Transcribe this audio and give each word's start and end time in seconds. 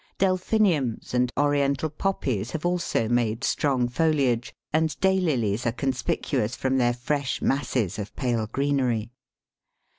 Delphiniums 0.17 1.13
and 1.13 1.31
Oriental 1.37 1.87
Poppies 1.91 2.49
have 2.49 2.65
also 2.65 3.07
made 3.07 3.43
strong 3.43 3.87
foliage, 3.87 4.51
and 4.73 4.99
Daylilies 4.99 5.67
are 5.67 5.71
conspicuous 5.71 6.55
from 6.55 6.79
their 6.79 6.95
fresh 6.95 7.39
masses 7.39 7.99
of 7.99 8.15
pale 8.15 8.47
greenery. 8.47 9.11